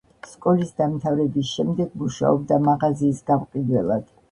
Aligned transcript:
სკოლის 0.27 0.71
დამთავრების 0.81 1.51
შემდეგ 1.59 1.95
მუშაობდა 2.05 2.59
მაღაზიის 2.71 3.23
გამყიდველად. 3.31 4.13